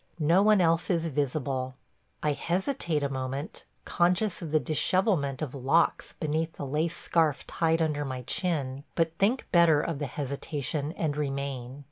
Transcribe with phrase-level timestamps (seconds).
[0.17, 1.75] No one else is visible.
[2.23, 7.83] I hesitate a moment, conscious of the dishevelment of locks beneath the lace scarf tied
[7.83, 11.79] under my chin, but think better of the hesitation and remain.